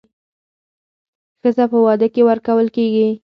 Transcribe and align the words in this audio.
ښځه 1.41 1.65
په 1.71 1.77
واده 1.85 2.07
کې 2.13 2.21
ورکول 2.29 2.67
کېږي 2.75 3.07